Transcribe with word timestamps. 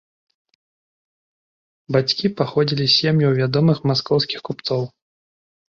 Бацькі 1.97 2.27
паходзілі 2.41 2.89
з 2.89 2.93
сем'яў 2.99 3.31
вядомых 3.43 3.77
маскоўскіх 3.95 4.39
купцоў. 4.51 4.81